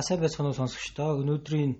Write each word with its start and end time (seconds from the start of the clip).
За 0.00 0.06
сайн 0.06 0.20
байцгаана 0.24 0.50
уу 0.50 0.56
сонсогчдоо. 0.56 1.20
Өнөөдрийн 1.20 1.72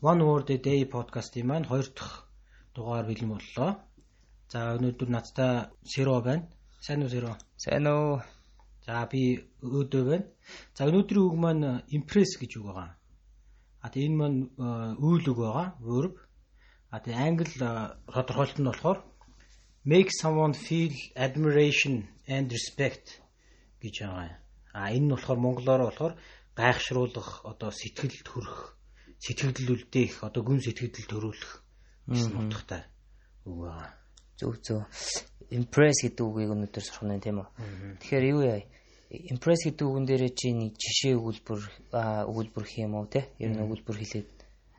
One 0.00 0.22
Word 0.24 0.48
a 0.48 0.56
Day 0.56 0.80
подкастын 0.88 1.44
маань 1.48 1.68
хоёр 1.68 1.88
дахь 1.92 2.24
дугаар 2.72 3.04
бэлэн 3.04 3.28
боллоо. 3.28 3.70
За 4.48 4.72
өнөөдөр 4.76 5.08
надтай 5.12 5.68
Сэро 5.84 6.16
байна. 6.24 6.48
Сайн 6.80 7.04
уу 7.04 7.12
Сэро? 7.12 7.36
Сайн 7.60 7.84
уу. 7.92 8.24
За 8.86 9.04
би 9.12 9.44
өөдөө 9.60 10.02
байна. 10.08 10.26
За 10.76 10.88
өнөөдрийн 10.88 11.26
үг 11.28 11.36
маань 11.36 11.84
impress 11.92 12.40
гэж 12.40 12.56
үг 12.56 12.64
байгаа. 12.72 12.96
А 13.84 13.86
тэгээ 13.92 14.08
энэ 14.08 14.16
маань 14.16 14.40
үйл 15.04 15.28
үг 15.28 15.38
байгаа. 15.44 15.68
Verb. 15.84 16.16
А 16.88 17.04
тэгээ 17.04 17.20
англи 17.20 17.52
тодорхойлолт 17.52 18.58
нь 18.64 18.68
болохоор 18.72 18.98
make 19.84 20.08
someone 20.08 20.56
feel 20.56 20.96
admiration 21.20 22.08
and 22.32 22.48
respect 22.48 23.20
гэж 23.84 24.08
байгаа. 24.08 24.40
А 24.72 24.88
энэ 24.88 25.04
нь 25.04 25.12
болохоор 25.12 25.36
монголоор 25.36 25.82
болохоор 25.84 26.14
гайхшруулах 26.58 27.46
одоо 27.46 27.70
сэтгэлд 27.70 28.26
хүрэх 28.26 28.58
сэтгэл 29.22 29.74
үлдээх 29.74 30.26
одоо 30.26 30.42
гүн 30.42 30.58
сэтгэл 30.58 31.06
төрүүлэх 31.06 31.52
гэсэн 32.10 32.34
утгатай 32.34 32.82
үг 33.46 33.56
байгаа. 33.62 33.90
Зөв 34.38 34.54
зөв. 34.62 34.82
Impress 35.50 36.02
гэдэг 36.02 36.24
үгийг 36.26 36.50
өнөөдөр 36.54 36.84
сурах 36.84 37.06
нь 37.06 37.22
тийм 37.22 37.42
үү. 37.42 37.48
Тэгэхээр 38.02 38.24
юу 38.34 38.42
яа? 38.42 38.62
Impress 39.10 39.64
гэдэг 39.64 39.86
үгэн 39.86 40.06
дээр 40.06 40.24
чи 40.34 40.52
нэг 40.52 40.74
жишээ 40.76 41.14
өгүүлбэр 41.16 41.60
өгүүлбэр 42.28 42.64
хийх 42.66 42.86
юм 42.86 42.94
уу 42.98 43.06
те? 43.08 43.30
Ер 43.40 43.54
нь 43.54 43.62
өгүүлбэр 43.64 43.96
хэлээд. 43.98 44.30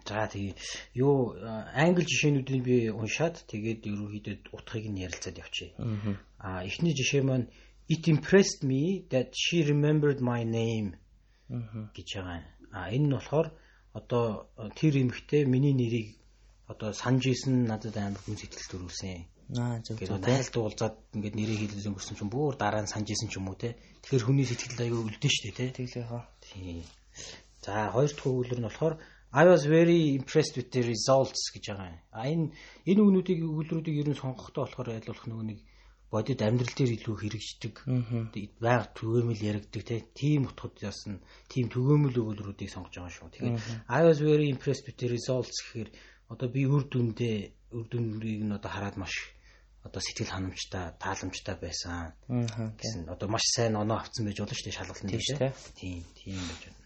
За 0.06 0.30
тэгээ 0.30 0.56
юу 1.00 1.36
англи 1.74 2.06
жишээнүүдийг 2.06 2.62
би 2.64 2.76
уншаад 2.94 3.44
тэгээд 3.50 3.90
ерөнхийдөө 3.90 4.36
утгыг 4.56 4.86
нь 4.88 5.02
ярилцаад 5.06 5.42
явчихъя. 5.42 5.76
Аа 6.40 6.64
эхний 6.64 6.94
жишээ 6.94 7.24
маань 7.26 7.50
It 7.90 8.08
impressed 8.08 8.64
me 8.64 9.06
that 9.10 9.34
she 9.34 9.64
remembered 9.66 10.22
my 10.22 10.44
name 10.44 10.94
гэж 11.50 12.08
байгаа. 12.16 12.42
А 12.72 12.94
энэ 12.94 13.08
нь 13.10 13.16
болохоор 13.16 13.48
одоо 13.94 14.50
тэр 14.78 14.94
эмэгтэй 15.02 15.46
миний 15.46 15.74
нэрийг 15.74 16.08
одоо 16.70 16.94
санаж 16.94 17.26
исэн 17.26 17.66
надад 17.66 17.98
амар 17.98 18.22
хүн 18.22 18.38
сэтгэл 18.38 18.70
төрүүлсэн. 18.70 19.26
Аа 19.58 19.82
зөв 19.82 19.98
зөв. 19.98 20.22
Тайлд 20.22 20.56
уулзаад 20.56 20.96
ингээд 21.18 21.36
нэрийг 21.36 21.60
хэлээд 21.66 21.90
өнгөрсөн 21.90 22.18
чинь 22.18 22.30
бүр 22.30 22.54
дараа 22.54 22.86
нь 22.86 22.92
санаж 22.94 23.10
исэн 23.10 23.30
ч 23.34 23.42
юм 23.42 23.50
уу 23.50 23.58
те. 23.58 23.74
Тэгэхээр 24.06 24.26
хүний 24.30 24.46
сэтгэл 24.46 24.84
аягүй 24.86 25.02
өлдөн 25.10 25.32
шүү 25.34 25.44
дээ 25.50 25.58
те. 25.58 25.66
Тэглээ 25.74 26.06
хаа. 26.06 26.30
Тийм. 26.46 26.86
За 27.66 27.90
хоёр 27.90 28.14
дахь 28.14 28.30
өгүүлбэр 28.30 28.62
нь 28.62 28.70
болохоор 28.70 28.96
I 29.34 29.46
was 29.46 29.66
very 29.66 30.18
impressed 30.18 30.58
with 30.58 30.70
the 30.70 30.82
results 30.86 31.50
гэж 31.54 31.66
байгаа. 31.74 31.98
А 32.14 32.30
энэ 32.30 32.54
энэ 32.86 33.02
үгнүүдийг 33.02 33.42
өгүүлбэрүүдийг 33.46 33.98
ер 34.02 34.10
нь 34.14 34.22
сонгохдоо 34.22 34.70
болохоор 34.70 34.90
айлуулах 34.94 35.26
нөгөө 35.26 35.46
нэг 35.50 35.60
бодит 36.10 36.42
амьдрал 36.42 36.74
дээр 36.74 36.92
илүү 36.98 37.16
хэрэгждэг. 37.22 37.76
Байг 38.58 38.84
түгээмэл 38.98 39.46
яригддаг 39.46 40.10
тийм 40.18 40.50
утгуудаас 40.50 41.06
нь 41.06 41.22
тийм 41.46 41.70
түгээмэл 41.70 42.18
өгүүлбэрүүдийг 42.18 42.70
сонгож 42.74 42.98
байгаа 42.98 43.14
шүү. 43.14 43.30
Тэгэхээр 43.30 43.58
I 43.86 44.02
was 44.02 44.18
very 44.18 44.50
impressed 44.50 44.90
with 44.90 44.98
the 44.98 45.08
results 45.14 45.62
гэхээр 45.62 45.90
одоо 46.34 46.48
би 46.50 46.66
үр 46.66 46.90
дүндээ 46.90 47.38
үр 47.78 47.86
дүнрийг 47.86 48.42
нь 48.42 48.56
одоо 48.58 48.72
хараад 48.74 48.98
маш 48.98 49.14
одоо 49.86 50.02
сэтгэл 50.02 50.34
ханамжтай, 50.34 50.98
тааламжтай 50.98 51.56
байсан 51.62 52.14
гэсэн. 52.78 53.06
Одоо 53.14 53.28
маш 53.30 53.46
сайн 53.54 53.78
оноо 53.78 54.02
авцсан 54.02 54.26
байж 54.26 54.38
болно 54.42 54.58
шүү 54.58 54.66
дээ 54.66 54.78
шалгалтын 54.78 55.10
дээр. 55.14 55.54
Тийм, 55.78 56.04
тийм 56.18 56.42
байж 56.50 56.62
байна. 56.66 56.80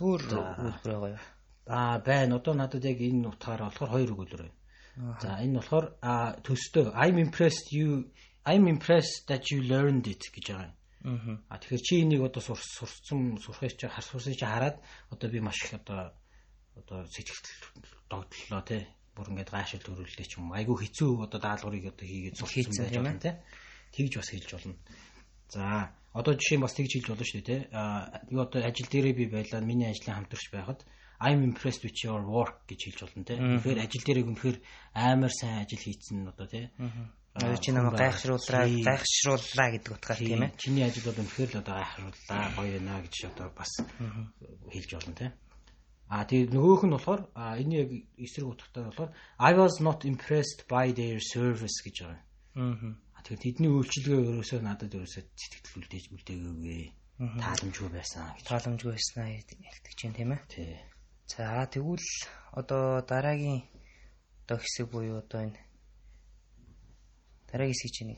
Өөр 0.00 0.20
өгүүлбэр 0.24 0.92
байгаа 0.92 1.12
юу? 1.14 1.22
Аа 1.68 1.96
байна. 2.00 2.36
Одоо 2.40 2.54
надад 2.56 2.84
яг 2.84 2.98
энэ 3.00 3.28
утгаараа 3.28 3.68
болохоор 3.70 3.92
хоёр 3.92 4.10
өгүүлбэр 4.12 4.42
байна. 4.44 4.61
За 4.96 5.40
энэ 5.40 5.56
болохоор 5.56 5.86
төстөө 6.44 6.92
I'm 6.92 7.16
impressed 7.16 7.72
you 7.72 8.12
I'm 8.44 8.68
impressed 8.68 9.26
that 9.30 9.50
you 9.50 9.62
learned 9.62 10.06
it 10.06 10.22
гэж 10.34 10.46
байгаа 10.52 10.68
юм. 10.68 11.40
Аа 11.48 11.58
тэгэхээр 11.58 11.82
чи 11.82 11.94
энийг 12.04 12.22
одоо 12.22 12.42
сурцсан 12.54 13.38
сурахыг 13.40 13.74
чи 13.78 13.86
харсуусыг 13.88 14.36
чи 14.36 14.44
хараад 14.44 14.76
одоо 15.10 15.28
би 15.30 15.40
маш 15.40 15.58
их 15.64 15.74
одоо 15.80 16.12
одоо 16.76 17.06
сэтгэл 17.08 17.40
догтлоо 18.10 18.62
те 18.62 18.86
бүр 19.16 19.32
ингээд 19.32 19.50
гайшил 19.50 19.80
төрүүлдэг 19.80 20.26
ч 20.28 20.38
юм 20.38 20.52
айгүй 20.52 20.76
хэцүү 20.84 21.24
одоо 21.24 21.40
даалгаврыг 21.40 21.88
одоо 21.90 22.06
хийгээд 22.06 22.36
сурсан 22.38 22.76
байж 22.76 22.94
байна 23.00 23.18
те 23.18 23.32
тэгж 23.96 24.12
бас 24.20 24.28
хэлж 24.28 24.50
болно. 24.52 24.76
За 25.48 25.92
одоо 26.12 26.32
жишээ 26.36 26.58
нь 26.60 26.64
бас 26.64 26.74
тэгж 26.76 26.92
хэлж 27.00 27.08
болно 27.08 27.24
шүү 27.24 27.40
дээ 27.40 27.48
те. 27.48 27.56
Аа 27.72 28.22
юу 28.28 28.44
одоо 28.44 28.60
ажил 28.60 28.88
дээрээ 28.92 29.14
би 29.16 29.24
байлаа 29.32 29.60
миний 29.64 29.88
ажлын 29.88 30.16
хамтарч 30.16 30.52
байхад 30.52 30.84
I'm 31.22 31.40
impressed 31.46 31.86
with 31.86 31.94
your 32.02 32.20
work 32.26 32.66
гэж 32.66 32.80
хэлж 32.90 33.00
болно 33.06 33.22
те. 33.22 33.38
Тэгэхээр 33.38 33.78
ажил 33.78 34.02
дээр 34.02 34.26
үнэхээр 34.26 34.58
амар 34.98 35.30
сайн 35.30 35.62
ажил 35.62 35.78
хийцэн 35.78 36.26
одоо 36.26 36.46
те. 36.50 36.74
Аа 37.38 37.56
чи 37.62 37.70
намайг 37.70 37.94
гайхшрууллаа, 37.94 38.66
гайхшрууллаа 38.66 39.68
гэдэг 39.70 39.92
утгаар 39.94 40.18
тийм 40.18 40.42
ээ. 40.42 40.58
Чиний 40.58 40.82
ажил 40.82 41.06
бол 41.06 41.22
үнэхээр 41.22 41.50
л 41.54 41.60
одоо 41.62 41.74
гайхшрууллаа, 41.78 42.44
гоё 42.58 42.78
наа 42.82 43.00
гэж 43.06 43.14
одоо 43.30 43.48
бас 43.54 43.72
хэлж 44.74 44.90
болно 44.98 45.14
те. 45.14 45.26
А 46.12 46.26
тэгээ 46.28 46.52
нөгөөх 46.52 46.82
нь 46.84 46.92
болохоор 46.92 47.22
энэ 47.32 47.72
яг 47.72 47.90
эсрэг 48.20 48.52
утгатай 48.52 48.84
болохоор 48.84 49.10
I 49.40 49.52
was 49.56 49.80
not 49.80 50.04
impressed 50.04 50.68
by 50.68 50.92
their 50.92 51.22
service 51.22 51.80
гэж 51.80 51.96
байгаа. 52.04 52.20
Аа. 52.58 52.98
Тэгэхээр 53.22 53.44
тэдний 53.46 53.70
үйлчилгээ 53.70 54.18
өрөөсөө 54.26 54.60
надад 54.60 54.92
өрөөсөө 54.92 55.22
сэтгэл 55.22 55.78
үлдээж 55.78 56.04
үлдээгээгүй. 56.12 56.82
Тааламжгүй 57.38 57.90
байсан. 57.94 58.34
Тааламжгүй 58.44 58.92
байснаа 58.92 59.30
хэлдэг 59.30 59.94
чинь 59.94 60.12
тийм 60.12 60.34
ээ. 60.34 60.42
Тий. 60.50 60.91
За 61.32 61.66
тэгвэл 61.72 62.08
одоо 62.60 63.00
дараагийн 63.10 63.60
одоо 64.44 64.58
хэсэг 64.60 64.86
буюу 64.92 65.18
одоо 65.24 65.40
энэ 65.48 65.60
дараагийн 67.48 67.76
хэсэг 67.76 67.92
чинь 67.96 68.16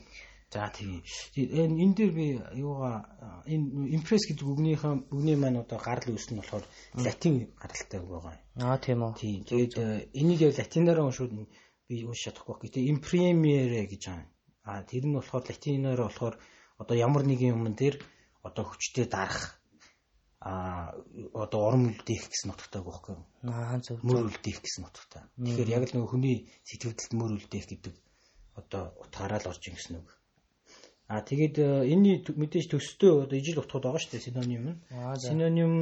За 0.55 0.71
тийм. 0.71 1.03
Энэ 1.35 1.95
дээр 1.97 2.11
би 2.15 2.27
юугаа 2.63 2.95
энэ 3.43 3.91
импресс 3.97 4.23
гэдэг 4.27 4.47
үгнийхэн 4.47 4.95
үгний 5.11 5.35
маань 5.39 5.59
одоо 5.63 5.79
гарал 5.79 6.15
үүснэ 6.15 6.39
болохоор 6.39 6.65
латин 6.95 7.35
гаралтай 7.59 7.99
үг 7.99 8.11
байгаа 8.11 8.35
юм. 8.35 8.63
Аа 8.63 8.77
тийм 8.79 8.99
үү. 9.03 9.13
Тийм. 9.19 9.43
Тэгээд 9.49 9.73
энийг 10.19 10.39
яг 10.47 10.55
латинаар 10.55 10.99
уншууд 11.03 11.31
би 11.87 11.95
уншиж 12.07 12.23
чадахгүй. 12.31 12.55
Гэтэ 12.71 12.87
импремиере 12.93 13.83
гэж 13.91 14.03
байгаа. 14.07 14.27
Аа 14.69 14.81
тэр 14.87 15.03
нь 15.07 15.15
болохоор 15.17 15.43
латинаар 15.43 16.01
болохоор 16.07 16.35
одоо 16.81 16.95
ямар 16.95 17.23
нэгэн 17.27 17.51
юм 17.55 17.75
дээр 17.75 17.95
одоо 18.47 18.63
хүчтэй 18.63 19.11
дарах 19.11 19.59
а 20.45 20.93
одоо 21.33 21.59
урам 21.65 21.89
үлдээх 21.89 22.29
гэсэн 22.29 22.53
утгатай 22.53 22.85
байхгүй 22.85 23.17
юу? 23.17 23.25
Аа 23.49 23.81
зөв. 23.81 23.97
Мөр 24.05 24.29
үлдээх 24.29 24.61
гэсэн 24.61 24.85
утгатай. 24.85 25.25
Тэгэхээр 25.41 25.73
яг 25.73 25.83
л 25.89 25.93
нөгөө 25.97 26.11
хүний 26.13 26.37
сэтгэлдэлд 26.69 27.13
мөр 27.17 27.31
үлдээх 27.33 27.65
гэдэг 27.65 27.95
одоо 28.61 28.93
утгаараа 29.01 29.41
л 29.41 29.49
орж 29.49 29.63
ин 29.65 29.73
гэсэн 29.73 30.05
үг. 30.05 30.09
А 31.09 31.25
тэгээд 31.25 31.57
энэний 31.89 32.21
мэдээж 32.21 32.77
төстэй 32.77 33.09
одоо 33.09 33.37
ижил 33.41 33.65
утгууд 33.65 33.89
байгаа 33.89 34.01
шүү 34.05 34.13
дээ 34.13 34.25
синоним 34.29 34.63
нь. 34.69 34.77
Синоним 35.17 35.73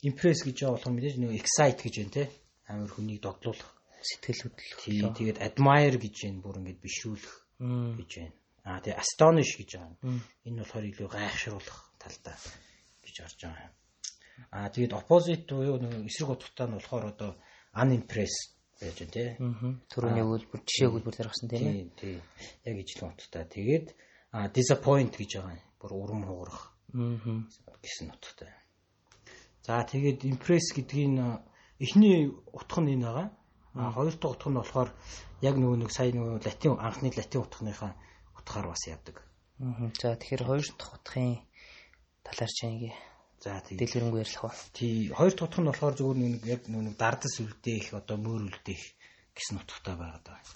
импресс 0.00 0.40
гэж 0.40 0.56
байгаа 0.56 0.76
болохоор 0.80 0.96
мэдээж 0.96 1.16
нөгөө 1.20 1.36
excite 1.36 1.80
гэж 1.84 1.94
байна 2.00 2.16
те. 2.16 2.24
Амар 2.64 2.88
хүнийг 2.88 3.20
догдлуулах, 3.20 3.72
сэтгэл 4.08 4.40
хөдлөх. 4.48 5.16
Тэгээд 5.20 5.38
admire 5.44 6.00
гэж 6.00 6.16
байна 6.24 6.40
бүр 6.40 6.60
ингэж 6.64 6.78
бишрүүлэх 6.80 7.34
гэж 8.00 8.10
байна. 8.24 8.36
А 8.64 8.80
тэгээд 8.80 9.00
astonish 9.04 9.52
гэж 9.60 9.70
байгаа. 9.76 10.16
Энэ 10.48 10.60
болохоор 10.64 10.84
илүү 10.88 11.08
гайхшруулах 11.12 11.78
талдаа 12.00 12.36
гэж 13.04 13.16
орж 13.24 13.36
байгаа 13.44 13.68
юм. 13.68 13.74
Аа 14.50 14.68
тэгээд 14.72 14.96
opposite 14.96 15.48
буюу 15.50 15.78
нэг 15.82 16.06
эсрэг 16.08 16.30
утгатай 16.32 16.66
нь 16.68 16.76
болохоор 16.76 17.04
одоо 17.12 17.30
unimpressed 17.74 18.58
байж 18.80 18.96
байна 19.02 19.12
тий. 19.12 19.28
Төрөний 19.90 20.24
үйлбэр 20.24 20.62
жишээ 20.62 20.88
үйлбэр 20.88 21.16
заргасан 21.18 21.48
тийм 21.50 21.66
ээ. 21.66 21.86
Тий. 21.98 22.16
Яг 22.64 22.76
ижил 22.78 23.10
утгатай. 23.10 23.44
Тэгээд 23.50 23.86
а 24.32 24.48
disappoint 24.48 25.14
гэж 25.18 25.30
байгаа 25.42 25.58
юм. 25.58 25.66
Бүр 25.82 25.92
урам 25.98 26.22
хугарах. 26.26 26.74
Аа. 26.94 27.42
гэсэн 27.82 28.14
утгатай. 28.14 28.54
За 29.66 29.82
тэгээд 29.82 30.24
impress 30.30 30.70
гэдгийг 30.74 31.42
эхний 31.82 32.30
утга 32.54 32.80
нь 32.82 32.94
энэ 32.94 33.06
байгаа. 33.06 33.28
А 33.74 33.92
хоёр 33.92 34.14
дахь 34.14 34.34
утга 34.38 34.50
нь 34.50 34.58
болохоор 34.58 34.90
яг 35.42 35.54
нөгөө 35.58 35.78
нэг 35.82 35.90
сая 35.90 36.10
нөгөө 36.14 36.46
латин 36.46 36.78
анхны 36.78 37.10
латин 37.10 37.42
утганыхаа 37.42 37.92
утгаар 38.38 38.66
бас 38.70 38.82
яадаг. 38.86 39.16
Аа. 39.58 39.90
За 39.98 40.14
тэгэхээр 40.14 40.42
хоёр 40.46 40.66
дахь 40.78 40.94
утгын 40.94 41.42
талаар 42.22 42.52
чинь 42.54 42.94
За 43.38 43.62
тийм. 43.62 43.78
Дэлгэрэнгүй 43.78 44.20
ярьлах 44.26 44.42
ба. 44.42 44.54
Тий. 44.74 45.14
Хоёр 45.14 45.34
утга 45.38 45.62
нь 45.62 45.70
болохоор 45.70 45.94
зөвхөн 45.94 46.18
нэг 46.18 46.42
яг 46.46 46.62
нэг 46.66 46.98
дардас 46.98 47.38
үлдээх, 47.38 47.94
одоо 47.94 48.18
мөр 48.18 48.50
үлдээх 48.50 48.82
гэсэн 49.30 49.62
утгатай 49.62 49.94
байгаад 49.94 50.26
байна. 50.26 50.50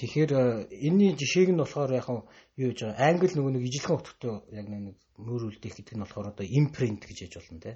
Тэгэхээр 0.00 0.32
энэний 0.72 1.12
жишээг 1.12 1.52
нь 1.52 1.60
болохоор 1.60 1.92
яг 1.92 2.08
юу 2.08 2.72
гэж 2.72 2.78
байгаа 2.88 3.04
англи 3.04 3.36
нөгөө 3.36 3.52
нэг 3.52 3.64
ижилхэн 3.68 3.96
утгатай 4.00 4.32
яг 4.56 4.66
нэг 4.72 4.96
мөр 5.20 5.42
үлдээх 5.52 5.74
гэдэг 5.76 5.94
нь 5.96 6.04
болохоор 6.04 6.32
одоо 6.32 6.46
imprint 6.48 7.02
гэж 7.04 7.18
яж 7.28 7.34
болно 7.36 7.60
те. 7.60 7.72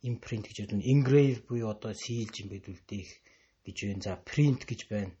Imprint 0.00 0.44
гэж 0.48 0.56
болно. 0.64 0.80
Engrave 0.80 1.40
буюу 1.44 1.68
одоо 1.68 1.92
сийлж 1.92 2.48
бид 2.48 2.64
үлдээх 2.64 3.10
гэж 3.64 3.76
байна. 3.92 4.04
За 4.04 4.12
print 4.24 4.64
гэж 4.64 4.80
байна. 4.88 5.12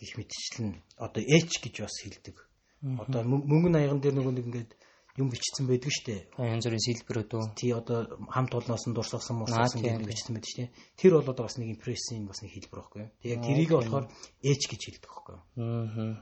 Гэх 0.00 0.16
мэтчлэн 0.16 0.80
одоо 0.96 1.20
etch 1.20 1.60
гэж 1.60 1.84
бас 1.84 1.96
хэлдэг. 2.00 2.36
Одоо 2.80 3.20
мөнгө 3.28 3.68
наяган 3.76 4.00
дээр 4.00 4.16
нөгөө 4.16 4.34
нэг 4.36 4.46
ингээд 4.48 4.72
юм 5.20 5.28
бичсэн 5.30 5.68
байдаг 5.68 5.92
штэ. 5.92 6.32
Янз 6.40 6.64
бүрийн 6.64 6.84
сэлбэрүүд 6.84 7.30
үү. 7.36 7.44
Тий 7.54 7.70
одоо 7.76 8.08
хамт 8.32 8.52
олноос 8.56 8.84
нь 8.88 8.96
дурсгасан 8.96 9.36
муусгасан 9.44 9.84
гэдэг 9.84 10.08
бичсэн 10.08 10.34
байдаг 10.34 10.50
штэ. 10.50 10.72
Тэр 10.96 11.20
бол 11.20 11.30
одоо 11.30 11.44
бас 11.44 11.60
нэг 11.60 11.76
импрессийн 11.76 12.24
бас 12.24 12.40
нэг 12.40 12.56
хэлбэр 12.56 12.80
байхгүй 12.80 13.00
юу. 13.04 13.12
Тэгээ 13.20 13.44
тэрийг 13.44 13.70
болохоор 13.76 14.06
H 14.08 14.64
гэж 14.66 14.80
хэлдэг 14.80 15.10
байхгүй 15.12 15.34
юу. 15.36 15.44
Аа. 15.60 16.16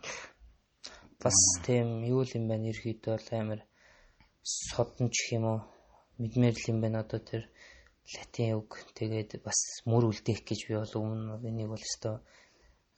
Бас 1.22 1.38
тийм 1.62 2.02
юу 2.06 2.22
л 2.26 2.34
юм 2.34 2.44
байна 2.50 2.70
ерхийдөө 2.70 3.14
бол 3.14 3.30
амар 3.38 3.60
содон 4.42 5.08
ч 5.14 5.38
юм 5.38 5.44
уу 5.46 5.58
мэдмээр 6.18 6.54
л 6.58 6.70
юм 6.70 6.78
байна 6.82 7.02
одоо 7.06 7.22
тэр 7.22 7.46
латин 8.14 8.58
үг 8.58 8.82
тэгээд 8.98 9.42
бас 9.44 9.84
мөр 9.84 10.10
үлдээх 10.10 10.42
гэж 10.42 10.60
би 10.66 10.74
бол 10.80 10.94
өмнө 10.98 11.44
энийг 11.46 11.68
бол 11.70 11.82
өстой 11.82 12.18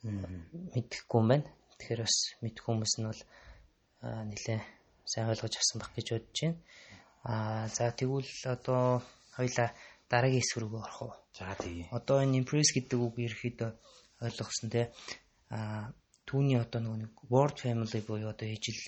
мэдэхгүй 0.03 1.19
юм 1.21 1.27
байна. 1.29 1.47
Тэгэхээр 1.77 2.01
бас 2.05 2.17
мэдэх 2.41 2.63
хүмүүс 2.65 2.93
нь 3.01 3.09
бол 3.09 3.21
нэлээ 4.01 4.80
сайн 5.05 5.29
ойлгож 5.29 5.53
авсан 5.57 5.77
баг 5.81 5.91
гэж 5.95 6.07
бодож 6.11 6.39
байна. 6.41 6.57
Аа 7.23 7.67
за 7.67 7.91
тэгвэл 7.91 8.31
одоо 8.45 9.01
хоёлаа 9.37 9.69
дараагийн 10.09 10.41
хэсэг 10.41 10.57
рүү 10.61 10.79
орох 10.81 11.01
уу? 11.01 11.13
За 11.37 11.55
тэгье. 11.55 11.87
Одоо 11.91 12.21
энэ 12.23 12.41
impress 12.41 12.69
гэдэг 12.73 12.99
үг 12.99 13.15
ерөөхдөө 13.21 13.71
ойлгосон 14.25 14.69
те. 14.69 14.91
Аа 15.49 15.93
түүний 16.25 16.57
одоо 16.59 16.81
нэг 16.81 17.13
word 17.29 17.57
family 17.63 18.01
буюу 18.01 18.29
одоо 18.33 18.47
ижил 18.47 18.79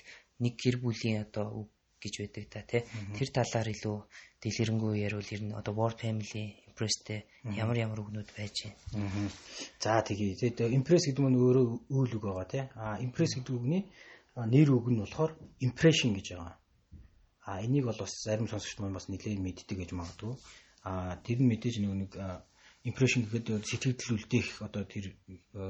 нэг 0.42 0.54
гэр 0.58 0.76
бүлийн 0.82 1.24
одоо 1.26 1.46
үг 1.64 1.68
гэж 2.02 2.14
байдаг 2.20 2.44
та 2.52 2.60
тий. 2.62 2.82
Тэр 3.16 3.28
талаар 3.32 3.68
илүү 3.72 3.96
дэлгэрэнгүй 4.42 4.94
ярил 5.06 5.32
ер 5.34 5.42
нь 5.44 5.56
одоо 5.56 5.72
word 5.74 5.98
family 6.04 6.44
impressтэй 6.68 7.24
ямар 7.56 7.78
ямар 7.78 8.02
үгнүүд 8.02 8.30
байж 8.36 8.68
байна. 8.68 9.30
За 9.80 10.02
тэгье. 10.02 10.36
Тэгээд 10.36 10.74
impress 10.74 11.08
гэдэг 11.08 11.24
нь 11.24 11.38
өөрөө 11.38 11.66
үйл 11.88 12.12
үг 12.18 12.24
байгаа 12.24 12.48
тий. 12.50 12.64
А 12.76 12.98
impress 13.00 13.38
гэдэг 13.38 13.54
үгний 13.56 13.82
нэр 14.34 14.68
үг 14.74 14.86
нь 14.90 14.98
болохоор 14.98 15.32
impression 15.62 16.10
гэж 16.14 16.26
байгаа. 16.34 16.58
А 17.46 17.62
энийг 17.62 17.86
бол 17.86 18.00
бас 18.02 18.12
зарим 18.24 18.48
сонсогч 18.50 18.78
маань 18.78 18.96
бас 18.98 19.06
нэлээд 19.06 19.38
мэддэг 19.38 19.78
гэж 19.78 19.90
магадгүй. 19.94 20.34
А 20.82 21.16
тэр 21.22 21.38
нь 21.38 21.50
мэдээж 21.50 21.78
нэг 21.78 21.92
нэг 21.94 22.12
impression 22.82 23.22
гэхэд 23.24 23.62
сэтгэл 23.62 24.18
үлдээх 24.18 24.62
одоо 24.66 24.82
тэр 24.84 25.14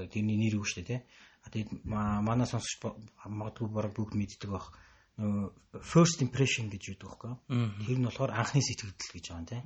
тэрний 0.09 0.39
нэр 0.41 0.59
үг 0.59 0.67
шүү 0.67 0.85
дээ. 0.89 1.01
А 1.45 1.51
тэгээд 1.53 1.71
манай 1.85 2.49
сонсогч 2.49 2.81
магадгүй 3.29 3.69
бараг 3.69 3.93
бүгд 3.93 4.17
мэддэг 4.17 4.51
байх 4.51 4.73
first 5.17 6.23
impression 6.23 6.67
гэж 6.71 6.99
яддаг 6.99 7.07
байхгүй. 7.07 7.35
Тэр 7.87 7.99
нь 8.03 8.07
болохоор 8.07 8.35
анхны 8.35 8.59
сэтгэл 8.59 8.95
гэж 8.99 9.25
байгаа 9.31 9.39
юм 9.39 9.47
тий. 9.47 9.63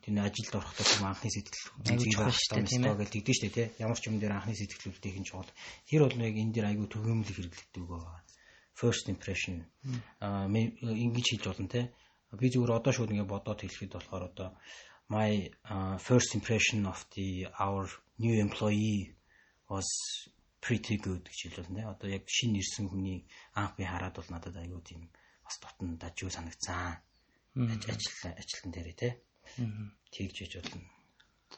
Тэр 0.00 0.14
ажилд 0.24 0.54
орохдоо 0.56 0.86
тийм 0.88 1.04
анхны 1.04 1.28
сэтгэл 1.28 1.60
үзүүлэх 1.92 2.40
гэж 2.56 3.10
тэгдэж 3.12 3.36
штэ 3.36 3.50
тий. 3.52 3.66
Ямар 3.84 4.00
ч 4.00 4.08
юм 4.08 4.16
дээр 4.16 4.32
анхны 4.32 4.56
сэтгэл 4.56 4.88
үлдээх 4.88 5.16
нь 5.20 5.28
чухал. 5.28 5.52
Тэр 5.84 6.08
бол 6.08 6.16
яг 6.16 6.36
энэ 6.40 6.52
дээр 6.56 6.66
айгүй 6.72 6.88
төгөөмөл 6.88 7.32
хэрэглэдэг 7.36 7.84
байгаа. 7.84 8.24
First 8.72 9.12
impression 9.12 9.68
аа 10.24 10.48
ингэж 10.48 11.26
хийж 11.36 11.44
болно 11.44 11.68
тий. 11.68 11.84
Би 12.32 12.48
зүгээр 12.48 12.72
одоо 12.80 12.92
шууд 12.92 13.12
ингэ 13.12 13.28
бодоод 13.28 13.60
хэлэхэд 13.60 13.92
болохоор 13.92 14.24
одоо 14.32 14.56
my 15.08 15.48
uh, 15.68 15.96
first 15.96 16.32
impression 16.32 16.84
of 16.88 17.04
the 17.16 17.48
our 17.60 17.88
new 18.18 18.36
employee 18.40 19.16
was 19.68 19.88
pretty 20.60 20.96
good 20.98 21.24
гэж 21.26 21.38
хэлвэл 21.48 21.72
нэ. 21.74 21.82
Одоо 21.86 22.08
яг 22.10 22.24
шинэ 22.26 22.58
ирсэн 22.60 22.88
хүний 22.88 23.26
анх 23.54 23.76
би 23.76 23.84
хараад 23.84 24.14
бол 24.18 24.30
надад 24.30 24.56
аюу 24.56 24.80
тийм 24.82 25.10
бас 25.44 25.56
дотн 25.62 25.96
дажгүй 25.96 26.30
санагцсан. 26.30 26.98
Ажил 27.54 28.34
ажилтан 28.34 28.72
дээр 28.72 28.92
тий. 28.94 29.12
Тэгж 30.12 30.36
иж 30.42 30.52
болно. 30.60 30.82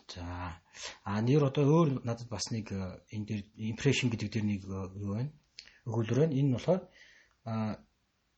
За 0.09 0.61
а 1.05 1.21
нэр 1.21 1.45
одоо 1.51 1.65
өөр 1.67 1.89
надад 2.05 2.29
бас 2.29 2.51
нэг 2.55 2.71
э, 2.73 3.01
энэ 3.11 3.27
дээр 3.27 3.43
impression 3.75 4.07
гэдэг 4.11 4.29
дээр 4.31 4.47
нэг 4.47 4.63
э, 4.65 4.81
юу 5.03 5.15
байна? 5.19 5.33
Өгүүлбэр 5.87 6.21
байна. 6.23 6.39
Энэ 6.39 6.55
болохоор 6.55 6.83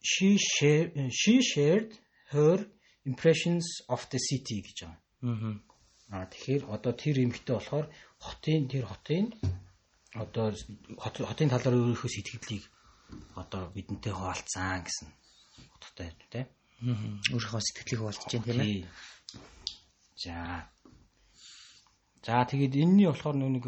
she 0.03 0.39
shared 0.39 0.91
she 1.11 1.43
shared 1.43 1.93
her 2.33 2.59
impressions 3.05 3.65
of 3.89 4.09
the 4.11 4.19
city 4.19 4.63
гэж 4.63 4.79
байгаа. 4.87 5.61
Аа 6.13 6.27
тэгэхээр 6.29 6.63
одоо 6.69 6.93
тэр 6.93 7.17
эмэгтэй 7.25 7.55
болохоор 7.57 7.87
хотын 8.21 8.69
тэр 8.69 8.85
хотын 8.89 9.27
одоо 10.15 10.53
хотын 11.01 11.49
талаар 11.49 11.77
өөрийнхөө 11.77 12.11
сэтгэлийг 12.13 12.65
одоо 13.37 13.73
бидэнтэй 13.73 14.13
хуваалцсан 14.13 14.85
гэсэн 14.85 15.09
утгатай 15.75 16.13
тийм. 16.33 16.47
Өөрийнхөө 17.33 17.63
сэтгэлийг 17.65 18.01
хуваалцж 18.01 18.25
байна 18.29 18.45
тийм 18.45 18.61
ээ. 18.61 18.85
За. 20.23 20.37
За 22.23 22.45
тэгээд 22.45 22.77
энэний 22.77 23.09
болохоор 23.09 23.37
нэг 23.41 23.67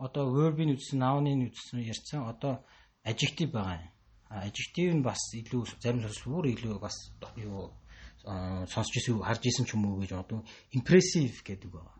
одоо 0.00 0.24
verb-ийн 0.34 0.74
үдсэн, 0.74 0.98
noun-ийн 0.98 1.48
үдсэн 1.48 1.78
ярьсан 1.86 2.26
одоо 2.26 2.64
adjective 3.04 3.52
байгаа 3.54 3.78
юм. 3.78 3.92
Adjective 4.30 4.92
нь 4.94 5.06
бас 5.06 5.22
илүү 5.34 5.62
зарим 5.78 6.02
сонсч 6.02 6.24
бүр 6.26 6.50
илүү 6.50 6.78
бас 6.82 6.96
юу 7.36 7.70
сонсч 8.24 8.92
ирсэн 8.98 9.22
харж 9.22 9.42
ирсэн 9.46 9.66
ч 9.66 9.74
юм 9.74 9.86
уу 9.86 10.02
гэж 10.02 10.12
одоо 10.18 10.44
impressive 10.76 11.36
гэдэг 11.46 11.70
байгаа. 11.72 11.96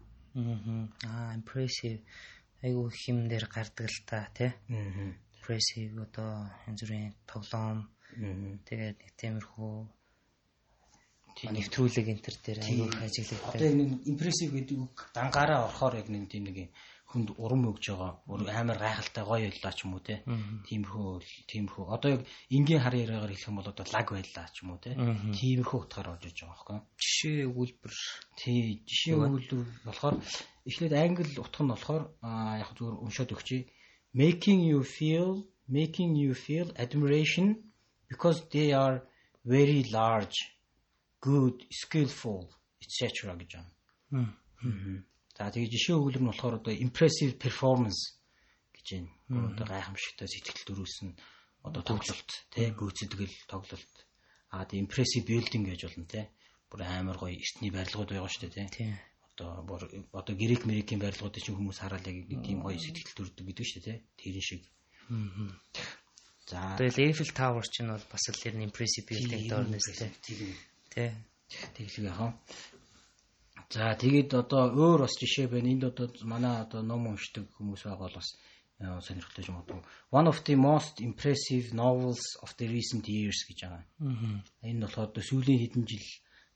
Аа 1.07 1.35
impressive 1.39 2.03
айгүй 2.63 2.89
хим 2.93 3.29
дээр 3.29 3.47
гардаг 3.49 3.87
л 3.89 4.01
та 4.07 4.29
тий. 4.37 4.51
Прессив 5.45 5.97
одоо 6.07 6.51
янз 6.69 6.81
бүрийн 6.83 7.15
тоглоом 7.27 7.89
тэгээд 8.69 8.97
нэг 9.01 9.13
тиймэрхүү 9.17 9.75
нэвтрүүлэг 11.49 12.07
энтер 12.13 12.37
дээр 12.45 12.61
айгүй 12.61 12.89
ажиглагддаг. 13.01 13.55
Одоо 13.57 13.71
нэг 13.73 13.91
импрессив 14.05 14.51
гэдэг 14.53 14.77
үг 14.77 14.97
дангаараа 15.15 15.65
орохоор 15.71 15.95
яг 16.03 16.09
нэг 16.13 16.29
тийм 16.29 16.45
нэг 16.51 16.69
хүнд 17.11 17.35
урам 17.43 17.67
өгж 17.71 17.91
байгаа. 17.91 18.23
Амар 18.55 18.79
гайхалтай 18.79 19.25
гоё 19.27 19.49
байлаа 19.51 19.75
ч 19.75 19.83
юм 19.83 19.99
уу 19.99 20.03
те. 20.05 20.23
Тиймэрхүү 20.69 21.09
тиймэрхүү. 21.51 21.85
Одоо 21.91 22.11
яг 22.15 22.23
энгийн 22.55 22.83
хар 22.83 22.95
яриагаар 22.95 23.33
хэлэх 23.35 23.51
юм 23.51 23.59
бол 23.59 23.73
одоо 23.73 23.87
лаг 23.91 24.09
байлаа 24.15 24.47
ч 24.55 24.63
юм 24.63 24.71
уу 24.71 24.79
те. 24.79 24.95
Тиймэрхүү 24.95 25.79
утгаар 25.81 26.15
орж 26.15 26.25
иж 26.31 26.39
байгаа 26.39 26.55
байхгүй. 26.55 26.79
Жишээ 27.03 27.51
өгүүлбэр. 27.51 27.95
Тий, 28.39 28.59
жишээ 28.87 29.15
өгүүлбэр 29.19 29.63
болохоор 29.91 30.17
эхлээд 30.69 30.95
англи 30.95 31.41
утга 31.41 31.63
нь 31.65 31.73
болохоор 31.73 32.03
яг 32.63 32.71
зүгээр 32.77 32.97
уншаад 33.05 33.31
өгчий. 33.35 33.63
Making 34.13 34.61
you 34.67 34.83
feel 34.83 35.47
making 35.71 36.17
you 36.17 36.35
feel 36.35 36.73
admiration 36.77 37.73
because 38.09 38.43
they 38.51 38.73
are 38.73 39.03
very 39.45 39.85
large, 39.85 40.37
good, 41.21 41.65
skillful, 41.71 42.51
etc 42.83 43.39
гэж 43.39 43.51
байна. 43.55 43.71
За 45.39 45.49
тэгээ 45.49 45.73
жишээ 45.73 45.97
өгүүлбэр 45.97 46.23
нь 46.27 46.31
болохоор 46.35 46.59
одоо 46.59 46.75
impressive 46.75 47.39
performance 47.39 48.19
гэж 48.75 48.87
байна. 49.31 49.55
Одоо 49.55 49.67
гайхамшигтай 49.71 50.29
сэтгэл 50.29 50.67
төрүүлсэн 50.67 51.09
одоо 51.65 51.83
тоглолт 51.87 52.31
тий 52.51 52.69
гүйцэтгэл 52.75 53.37
тоглолт. 53.47 53.97
Аа 54.51 54.67
тэгээ 54.67 54.85
impressive 54.85 55.25
building 55.25 55.65
гэж 55.71 55.81
болно 55.87 56.07
тий. 56.11 56.27
Бүр 56.69 56.83
амар 56.83 57.17
гоё 57.17 57.39
эртний 57.39 57.71
барилгууд 57.71 58.11
байгаа 58.11 58.29
шүү 58.29 58.51
дээ 58.51 58.69
тий. 58.75 58.91
Одоо 59.35 59.65
одоо 60.13 60.35
грек 60.37 60.67
мэрикийн 60.67 61.01
барилгуудыг 61.01 61.43
чинь 61.43 61.57
хүмүүс 61.57 61.79
хараад 61.81 62.07
яг 62.07 62.29
тийм 62.45 62.61
гоё 62.61 62.79
сэтгэл 62.79 63.17
төрдөг 63.17 63.45
гэдэг 63.47 63.67
шүү 63.67 63.83
дээ. 63.87 63.99
Тэрэн 64.21 64.45
шиг. 64.45 64.63
За 66.51 66.75
тэгээ 66.79 67.15
Eiffel 67.15 67.31
Tower 67.31 67.65
чинь 67.67 67.91
бол 67.95 68.07
бас 68.11 68.25
л 68.27 68.47
ер 68.47 68.55
нь 68.59 68.67
impressive 68.67 69.07
building 69.07 69.47
доорноос 69.47 69.87
тий. 69.95 70.11
Тий. 70.91 71.11
Тэглэг 71.75 72.11
яхаа. 72.11 72.35
За 73.71 73.95
тэгээд 73.95 74.35
одоо 74.35 74.75
өөр 74.75 75.07
бас 75.07 75.15
жишээ 75.15 75.47
байна. 75.47 75.71
Энд 75.71 75.85
одоо 75.91 76.11
манай 76.27 76.67
одоо 76.67 76.83
ном 76.83 77.07
уншдаг 77.07 77.47
хүмүүс 77.55 77.87
байгаа 77.87 78.07
бол 78.11 78.19
бас 78.19 78.29
э, 78.83 78.87
сонирхолтой 79.07 79.47
юм 79.47 79.63
уу. 79.63 79.87
One 80.11 80.27
of 80.27 80.43
the 80.43 80.55
most 80.59 80.99
impressive 80.99 81.71
novels 81.71 82.23
of 82.43 82.51
the 82.59 82.67
recent 82.67 83.07
years 83.07 83.39
гэж 83.47 83.59
байгаа. 83.71 83.85
Энэ 84.67 84.83
болохоор 84.87 85.11
одоо 85.11 85.23
сүүлийн 85.23 85.63
хэдэн 85.63 85.85
жил 85.87 86.07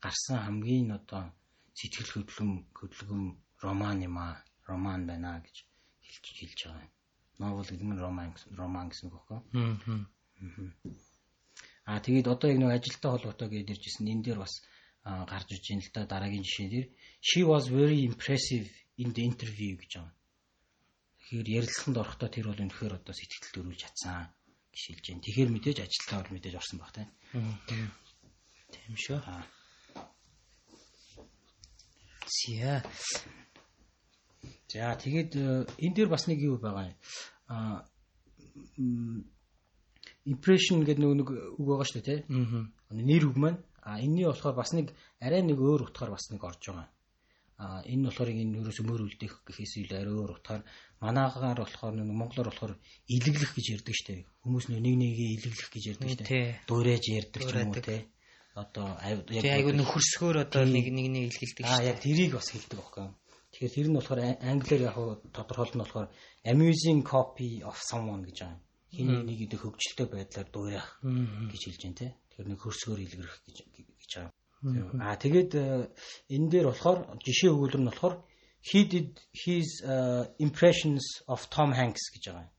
гарсан 0.03 0.43
хамгийн 0.43 0.91
одоо 0.91 1.31
сэтгэл 1.77 2.11
хөдлөм 2.13 2.51
хөдөлгөм 2.77 3.23
роман 3.65 3.97
юм 4.07 4.17
аа. 4.17 4.35
Роман 4.67 5.01
байна 5.09 5.43
гэж 5.45 5.55
хэлж 6.01 6.25
хэлж 6.39 6.59
байгаа. 6.65 6.89
Новел 7.39 7.67
гэдэг 7.67 7.87
нь 7.87 7.99
роман 7.99 8.29
роман 8.61 8.87
гэсэн 8.89 9.11
үг 9.11 9.23
хөөе. 9.27 9.43
Аа 11.85 11.99
тэгээд 12.01 12.27
одоо 12.33 12.47
яг 12.49 12.59
нэг 12.59 12.71
ажилтай 12.73 13.11
холбоотой 13.11 13.47
гэж 13.51 13.67
иржсэн. 13.75 14.09
Энэ 14.09 14.23
дээр 14.25 14.39
бас 14.41 14.53
гарч 15.05 15.47
иж 15.53 15.65
ин 15.73 15.81
л 15.85 15.91
да 15.93 16.01
дараагийн 16.09 16.47
жишээ 16.47 16.69
дээр 16.73 16.87
she 17.21 17.41
was 17.45 17.63
very 17.69 17.99
impressive 18.09 18.67
in 18.97 19.13
the 19.13 19.23
interview 19.29 19.77
гэж 19.77 19.91
байгаа. 19.99 20.13
Тэгэхээр 21.19 21.53
ярилцлаганд 21.59 22.01
орохдоо 22.01 22.29
тэр 22.31 22.45
бол 22.49 22.63
үнэхээр 22.63 22.93
одоо 22.97 23.13
сэтгэл 23.13 23.53
төрүүлж 23.53 23.81
чадсан 23.83 24.33
гэж 24.73 24.81
хэлж 24.87 25.05
байна. 25.05 25.25
Тэгэхээр 25.25 25.53
мэдээж 25.53 25.77
ажилтаа 25.81 26.17
бол 26.23 26.33
мэдээж 26.33 26.55
орсон 26.57 26.77
баг 26.81 26.91
тийм. 26.95 27.09
Тийм 28.73 28.95
шүү. 28.97 29.19
Зя. 32.25 32.83
За 34.67 34.95
тэгээд 34.97 35.31
э, 35.35 35.65
энэ 35.79 35.95
дээр 35.95 36.09
бас 36.09 36.27
нэг 36.27 36.41
юу 36.41 36.57
байгаа 36.57 36.91
юм. 36.91 36.97
Аа 37.47 37.85
impression 40.25 40.81
гэдэг 40.81 40.99
нэг 40.99 41.29
үг 41.29 41.67
байгаа 41.69 41.85
шүү 41.85 42.01
дээ 42.01 42.25
тийм. 42.25 42.73
Нэр 42.89 43.29
үг 43.29 43.37
маань 43.37 43.61
А 43.85 44.01
энэний 44.01 44.25
болохоор 44.25 44.55
бас 44.57 44.73
нэг 44.73 44.89
арай 45.21 45.45
нэг 45.45 45.61
өөр 45.61 45.85
утгаар 45.85 46.17
бас 46.17 46.33
нэг 46.33 46.41
орж 46.41 46.73
байгаа. 46.73 46.89
А 47.61 47.85
энэ 47.85 48.09
болохоор 48.09 48.33
энэ 48.33 48.57
ерөөсө 48.65 48.81
мөр 48.81 49.05
үлдэх 49.05 49.45
гэхээс 49.45 49.73
илүү 49.85 49.97
арай 50.01 50.13
өөр 50.17 50.31
утгаар 50.41 50.65
манаагаар 51.05 51.61
болохоор 51.61 51.93
нэг 51.93 52.09
монголоор 52.09 52.49
болохоор 52.49 52.73
илэглэх 53.05 53.53
гэж 53.53 53.65
ярьдаг 53.77 53.93
штеп. 53.93 54.25
Хүмүүс 54.41 54.73
нэг 54.73 54.81
нэгээ 54.81 55.29
илэглэх 55.37 55.69
гэж 55.69 55.83
ярьдаг 55.93 56.09
штеп. 56.17 56.65
Дуурайж 56.65 57.05
ярьдаг 57.13 57.41
ч 57.45 57.51
юм 57.53 57.69
уу 57.69 57.77
те. 57.85 58.09
Одоо 58.55 58.95
яг 59.03 59.45
айгу 59.51 59.75
нэг 59.75 59.87
хөрсгөөр 59.91 60.47
одоо 60.47 60.63
нэг 60.63 60.87
нэг 60.87 61.07
нэг 61.11 61.23
илгэлдэг 61.27 61.67
штеп. 61.67 61.75
А 61.75 61.83
яг 61.83 61.99
тэрийг 61.99 62.39
бас 62.39 62.47
хэлдэг 62.55 62.79
байхгүй. 62.79 63.11
Тэгэхээр 63.51 63.75
тэр 63.75 63.87
нь 63.91 63.97
болохоор 63.99 64.21
англиар 64.39 64.83
яг 64.87 64.97
тодорхойлт 65.35 65.75
нь 65.75 65.83
болохоор 65.83 66.07
amusing 66.47 67.03
copy 67.03 67.59
of 67.67 67.75
someone 67.83 68.23
гэж 68.23 68.47
байгаа. 68.47 68.59
Хин 68.95 69.27
нэг 69.27 69.37
гэдэг 69.43 69.59
хөвгчлөлтэй 69.59 70.07
байдлаар 70.07 70.47
дуурайх 70.55 70.87
гэж 71.51 71.61
хэлж 71.67 71.81
байна 71.83 71.99
те. 71.99 72.07
Тэгэхээр 72.31 72.49
нэг 72.55 72.59
хөрсгөөр 72.63 72.99
илгэрэх 73.03 73.35
гэж 73.43 73.57
гэж 73.75 74.11
байгаа. 74.15 74.31
Аа 75.03 75.19
тэгээд 75.19 75.51
э, 75.59 75.91
энэ 76.31 76.47
дээр 76.47 76.67
болохоор 76.71 76.99
жишээ 77.27 77.51
өгүүлбэр 77.51 77.83
нь 77.83 77.89
болохоор 77.91 78.15
he 78.63 78.87
did 78.87 79.19
his 79.35 79.83
uh, 79.83 80.25
impressions 80.39 81.03
of 81.27 81.43
Tom 81.51 81.75
Hanks 81.75 82.07
гэж 82.15 82.23
байгаа. 82.31 82.49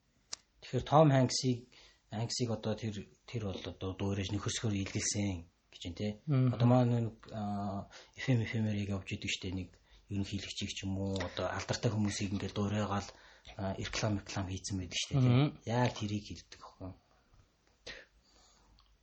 Тэгэхээр 0.60 0.84
Tom 0.84 1.08
Hanks-ийг 1.08 1.66
Hanks-ийг 2.12 2.50
одоо 2.52 2.76
тэр 2.76 3.08
тэр 3.26 3.42
бол 3.48 3.64
одоо 3.64 3.90
дуурайж 3.96 4.28
нөхөрсгөр 4.30 4.76
илгэлсэн 4.76 5.55
гэж 5.76 5.82
байна 5.84 6.00
те. 6.00 6.08
Одоо 6.26 6.66
маань 6.66 6.92
нэг 6.96 7.16
FM 8.16 8.40
FM-ээр 8.48 8.96
явж 8.96 9.08
идэг 9.12 9.30
штэ 9.30 9.52
нэг 9.52 9.68
ерөнхийлөгчийг 10.08 10.72
ч 10.72 10.88
юм 10.88 10.96
уу 10.96 11.20
одоо 11.20 11.52
алдартай 11.52 11.92
хүмүүсийг 11.92 12.32
ингээд 12.32 12.56
дуурайгаал 12.56 13.08
реклам 13.76 14.18
реклам 14.24 14.46
хийцэн 14.48 14.76
байдаг 14.80 14.98
штэ 14.98 15.14
те. 15.20 15.30
Яг 15.68 15.92
тэрийг 15.92 16.24
хэлдэг 16.24 16.60
аахгүй. 16.64 16.92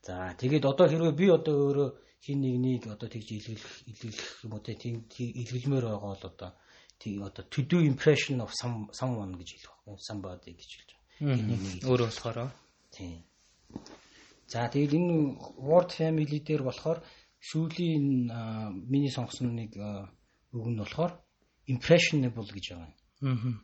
За 0.03 0.35
тэгээд 0.35 0.65
одоо 0.65 0.85
хэрвээ 0.89 1.13
би 1.13 1.27
одоо 1.31 1.55
өөрөө 1.69 1.89
хин 2.23 2.39
нэгнийг 2.41 2.87
одоо 2.87 3.07
тэгж 3.07 3.29
илгэлэх 3.37 3.67
илгэлэх 3.87 4.43
юм 4.43 4.51
уу 4.55 4.63
те 4.63 4.73
илгэлмээр 4.75 5.85
байгаа 5.87 6.11
бол 6.11 6.25
одоо 6.27 6.51
тий 6.99 7.19
одоо 7.19 7.43
to 7.51 7.61
do 7.67 7.79
impression 7.83 8.39
of 8.39 8.51
some 8.55 8.87
someone 8.91 9.35
гэж 9.39 9.49
хэлэх 9.59 9.71
байхгүй 9.83 10.03
somebody 10.09 10.51
гэж 10.55 10.71
хэлж 10.71 10.89
байгаа. 10.91 11.35
Хин 11.37 11.47
нэг 11.51 11.61
өөрөө 11.83 12.07
болохоор 12.07 12.37
тий 12.95 13.23
За 14.51 14.67
тэгээд 14.69 14.93
энэ 14.99 15.15
Word 15.67 15.89
Family 15.99 16.39
дээр 16.43 16.63
болохоор 16.65 16.99
сүүлийн 17.49 18.29
миний 18.91 19.11
сонгосон 19.11 19.55
нэг 19.55 19.71
үг 20.53 20.67
нь 20.71 20.79
болохоор 20.79 21.11
impressionable 21.73 22.49
гэж 22.55 22.65
байгаа. 22.71 22.91
Аа. 23.23 23.55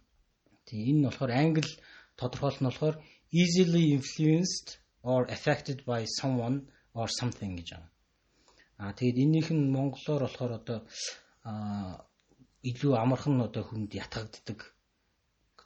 Тийм 0.66 0.82
энэ 0.90 1.00
нь 1.00 1.08
болохоор 1.08 1.32
англи 1.32 1.72
тодорхойлол 2.20 2.62
нь 2.62 2.70
болохоор 2.70 2.96
easily 3.42 3.86
influenced 3.98 4.68
or 5.04 5.22
affected 5.36 5.86
by 5.86 6.02
someone 6.20 6.58
or 6.94 7.08
something 7.20 7.54
гэж 7.60 7.70
байгаа. 7.76 7.92
Аа 8.82 8.94
тэгээд 8.98 9.24
энийх 9.26 9.50
нь 9.52 9.72
монголоор 9.76 10.22
болохоор 10.26 10.52
одоо 10.60 10.80
илүү 12.70 12.94
амархан 13.04 13.40
одоо 13.48 13.64
хүнд 13.68 13.92
ятгагддаг 14.04 14.60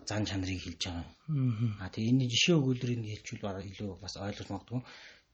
зан 0.10 0.24
чанарыг 0.30 0.60
хэлж 0.64 0.82
байгаа. 0.86 1.08
Аа 1.82 1.90
тэгээ 1.94 2.12
энэ 2.12 2.32
жишээ 2.32 2.56
өгүүлбэрийг 2.60 3.02
хэлчихвэл 3.12 3.68
илүү 3.70 3.90
бас 4.04 4.14
ойлгож 4.18 4.50
магадгүй 4.52 4.82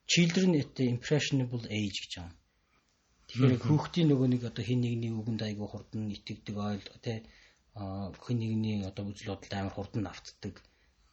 children 0.10 0.56
at 0.62 0.70
the 0.76 0.86
impressionable 0.96 1.64
age 1.70 1.98
гэж 2.04 2.14
байгаа. 2.18 2.34
Тэгэхээр 3.30 3.62
хүүхдийн 3.62 4.08
нөгөө 4.10 4.28
нэг 4.34 4.42
одоо 4.50 4.64
хин 4.66 4.82
нэгний 4.82 5.14
үгэнд 5.14 5.42
айгүй 5.46 5.68
хурдан 5.70 6.10
итгэдэг 6.10 6.56
ойл 6.58 6.86
тэ 7.06 7.22
хин 8.26 8.40
нэгний 8.42 8.82
одоо 8.90 9.06
үзэл 9.06 9.38
бодолд 9.38 9.54
амар 9.54 9.74
хурдан 9.78 10.06
автдаг 10.10 10.56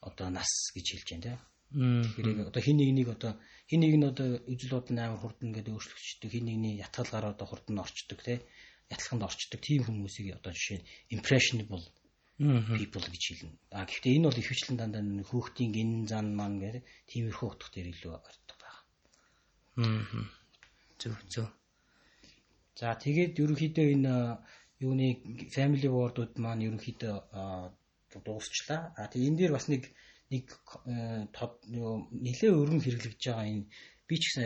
одоо 0.00 0.28
нас 0.32 0.50
гэж 0.72 0.86
хэлж 0.96 1.08
байна 1.12 1.24
тэ. 1.28 1.34
Тэгэхээр 1.76 2.48
одоо 2.48 2.62
хин 2.64 2.78
нэгнийг 2.80 3.08
одоо 3.12 3.32
хин 3.68 3.80
нэг 3.84 3.94
нь 4.00 4.08
одоо 4.08 4.28
үзэл 4.48 4.72
бодол 4.80 4.96
амар 4.96 5.20
хурдан 5.20 5.50
гэдэг 5.52 5.76
өөрчлөгчдөг 5.76 6.30
хин 6.32 6.46
нэгний 6.48 6.74
ятгалгаар 6.80 7.36
одоо 7.36 7.46
хурдан 7.52 7.76
орчдөг 7.84 8.18
тэ 8.24 8.34
ятлаханд 8.88 9.26
орчдөг 9.28 9.60
тийм 9.60 9.84
хүмүүсийг 9.84 10.40
одоо 10.40 10.52
жишээ 10.56 10.78
нь 10.80 10.88
impressionable 11.12 11.84
people 12.36 13.00
гэж 13.00 13.22
хэлнэ. 13.32 13.52
А 13.72 13.88
гэхдээ 13.88 14.16
энэ 14.16 14.28
бол 14.28 14.42
ихэвчлэн 14.42 14.76
дандаа 14.76 15.02
хүүхдийн 15.24 15.70
гин 15.72 15.90
зан 16.04 16.36
маань 16.36 16.60
гэх 16.60 16.84
тиймэрхүү 17.08 17.48
утга 17.48 17.68
дээр 17.72 17.88
илүү 17.92 18.12
Аа. 19.76 20.24
Зөв 21.00 21.16
зөв. 21.32 21.48
За 22.76 22.92
тэгээд 23.04 23.40
ерөнхийдөө 23.40 23.86
энэ 23.96 24.14
юуны 24.84 25.08
family 25.56 25.88
word-ууд 25.88 26.34
маань 26.44 26.66
ерөнхийдөө 26.68 27.14
дуусчлаа. 28.24 28.92
А 28.96 29.08
тэгээд 29.08 29.28
энэ 29.28 29.38
дээр 29.40 29.52
бас 29.56 29.66
нэг 29.72 29.82
нэг 30.32 30.44
тод 31.36 31.54
нэлээ 31.68 32.52
өргөн 32.52 32.82
хэрэглэгдэж 32.84 33.22
байгаа 33.28 33.48
энэ 33.52 33.68
би 34.08 34.14
ч 34.20 34.22
гэсэн 34.28 34.42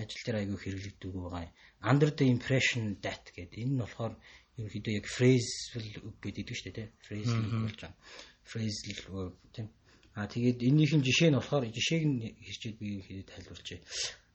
ажил 0.00 0.24
дээр 0.24 0.38
аягүй 0.40 0.58
хэрэглэгдэг 0.60 1.10
байгаа. 1.12 1.48
Under 1.90 2.10
the 2.18 2.26
impression 2.34 2.84
that 3.04 3.24
гэдэг. 3.36 3.58
Энэ 3.64 3.72
нь 3.74 3.82
болохоор 3.82 4.14
ерөнхийдөө 4.58 4.94
яг 4.98 5.06
phrasal 5.06 5.84
үг 6.08 6.16
гэдэг 6.22 6.46
шүү 6.50 6.72
дээ. 6.74 6.88
Phrasal 7.06 7.44
болж 7.62 7.78
байгаа. 7.78 7.94
Phrasal 8.42 9.34
тийм. 9.54 9.68
А 10.14 10.26
тэгээд 10.26 10.58
энэнийхэн 10.66 11.02
жишээ 11.06 11.30
нь 11.30 11.38
болохоор 11.38 11.64
жишээг 11.70 12.04
нь 12.06 12.18
хэрчээд 12.44 12.76
би 12.82 12.88
хэд 13.06 13.30
тайлбарлажээ. 13.30 13.80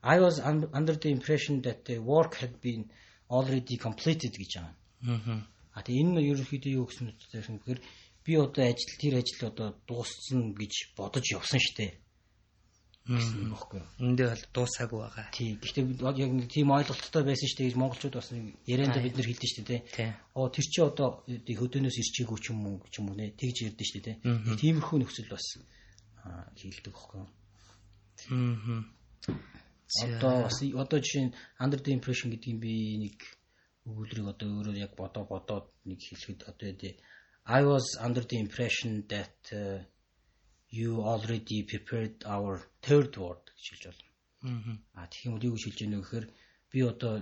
I 0.05 0.17
was 0.22 0.39
under 0.39 0.95
the 0.95 1.10
impression 1.10 1.62
that 1.65 1.84
the 1.86 1.98
work 2.00 2.36
had 2.39 2.62
been 2.62 2.88
already 3.29 3.75
completed 3.77 4.34
гэж 4.38 4.51
байгаа. 4.55 4.75
Аа. 5.03 5.43
А 5.75 5.84
тэгээ 5.84 6.01
энэ 6.01 6.12
нь 6.15 6.29
ерөнхийдөө 6.31 6.72
юу 6.79 6.88
гэсэн 6.88 7.12
үг 7.12 7.19
гэхээр 7.67 7.79
би 8.24 8.34
одоо 8.39 8.63
ажил 8.65 8.93
тэр 9.01 9.13
ажил 9.19 9.41
одоо 9.51 9.69
дууссан 9.86 10.55
гэж 10.55 10.95
бодож 10.98 11.25
явсан 11.36 11.60
штэ. 11.60 12.04
Гэсэн 13.05 13.53
бохоггүй. 13.53 13.81
Эндээ 14.01 14.27
бол 14.33 14.43
дуусаагүй 14.50 15.00
байгаа. 15.05 15.25
Тий. 15.29 15.53
Гэхдээ 15.62 15.85
яг 16.01 16.31
нэг 16.33 16.50
тийм 16.50 16.74
ойлголттой 16.74 17.21
байсан 17.21 17.45
штэ 17.45 17.69
гэж 17.69 17.75
монголчууд 17.77 18.17
бас 18.17 18.33
нэг 18.33 18.57
ярианда 18.65 18.97
бид 18.97 19.13
нар 19.13 19.29
хэлдэг 19.29 19.50
штэ 19.53 19.62
тий. 19.62 19.79
Оо 20.33 20.50
тэр 20.50 20.65
чи 20.65 20.81
одоо 20.81 21.21
хөдөөнөөс 21.29 21.97
ирчээгүй 22.01 22.39
ч 22.41 22.45
юм 22.50 22.65
уу 22.65 22.81
ч 22.89 22.97
юм 22.97 23.13
уу 23.13 23.17
нэ 23.17 23.38
тэгж 23.38 23.57
ярьдэн 23.69 23.85
штэ 23.85 24.01
тий. 24.01 24.15
Тиймэрхүү 24.57 24.97
нөхцөл 25.05 25.29
бас 25.29 25.45
хийлдэг 26.57 26.93
бохоггүй. 26.97 27.21
Аа. 28.33 28.81
Одоо 30.01 30.50
бас 30.50 30.57
одоо 30.65 30.97
жишээ 30.97 31.29
нь 31.29 31.35
under 31.62 31.77
the 31.77 31.93
impression 31.93 32.33
гэдгийг 32.33 32.57
би 32.57 32.74
нэг 33.05 33.17
өгүүлбэрийг 33.85 34.33
одоо 34.33 34.50
өөрөө 34.50 34.75
яг 34.81 34.97
бодоо 34.97 35.29
бодоод 35.29 35.69
нэг 35.85 36.01
хэлэхэд 36.01 36.50
одоо 36.50 36.74
I 37.45 37.62
was 37.62 37.85
under 38.01 38.25
the 38.25 38.38
impression 38.41 39.05
that 39.13 39.38
uh, 39.53 39.85
you 40.69 41.01
already 41.01 41.63
prepared 41.63 42.24
our 42.25 42.62
third 42.81 43.17
word 43.17 43.43
гэж 43.55 43.65
хэлж 43.69 43.84
байна. 43.89 44.79
Аа 44.93 45.07
тэгэх 45.07 45.25
юм 45.27 45.36
уу 45.36 45.45
юу 45.50 45.55
гэж 45.55 45.63
хэлж 45.65 45.81
вэ 45.81 46.00
гэхээр 46.01 46.25
би 46.72 46.79
одоо 46.84 47.13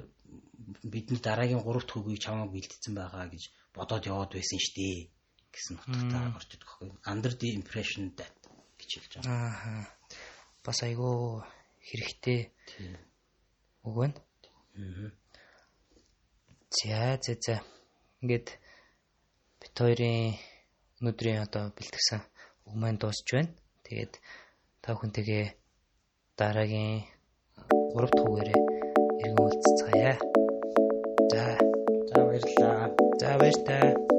бидний 0.84 1.20
дараагийн 1.20 1.64
гурав 1.64 1.86
дахь 1.86 2.00
үгийг 2.00 2.24
чамайг 2.24 2.52
бэлдсэн 2.52 2.94
байгаа 2.96 3.26
гэж 3.30 3.44
бодоод 3.76 4.08
яваад 4.08 4.32
байсан 4.34 4.60
дээ 4.78 4.98
гэсэн 5.54 5.76
утгатай 5.78 6.24
орж 6.34 6.50
идэх 6.56 6.66
байхгүй. 6.66 6.90
Under 7.12 7.32
the 7.42 7.50
impression 7.60 8.04
that 8.18 8.34
гэж 8.80 8.90
хэлж 8.98 9.12
байгаа. 9.22 9.54
Аа. 9.54 9.86
Бас 10.66 10.80
айгүй 10.82 11.44
хэрэгтэй 11.90 12.40
үг 13.86 13.96
байна. 14.00 14.20
За 16.74 17.20
за 17.22 17.34
за. 17.46 17.56
Ингээд 18.22 18.48
бит 19.62 19.76
хоёрын 19.78 20.40
өнөөдрийн 21.00 21.46
одоо 21.46 21.70
бэлтгэсэн 21.76 22.22
маань 22.72 23.00
дуусч 23.02 23.28
байна. 23.34 23.52
Тэгээд 23.86 24.14
та 24.82 24.94
бүхэнтэйгээ 24.94 25.46
дараагийн 26.40 27.04
3 27.96 28.08
дахь 28.12 28.28
үгээрээ 28.28 28.60
иргэн 29.22 29.40
уулзцаая. 29.42 30.16
За. 31.32 31.44
За 32.10 32.18
баярлалаа. 32.28 32.92
За 33.20 33.30
баярлалаа. 33.40 34.13